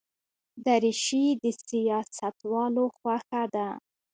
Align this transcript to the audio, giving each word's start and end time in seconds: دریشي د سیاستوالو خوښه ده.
دریشي 0.65 1.25
د 1.41 1.43
سیاستوالو 1.67 2.85
خوښه 2.97 3.43
ده. 3.53 3.67